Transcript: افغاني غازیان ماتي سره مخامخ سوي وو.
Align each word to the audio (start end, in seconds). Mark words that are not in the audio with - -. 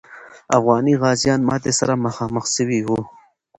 افغاني 0.57 0.93
غازیان 1.01 1.39
ماتي 1.49 1.71
سره 1.79 1.93
مخامخ 2.05 2.43
سوي 2.55 2.79
وو. 2.87 2.99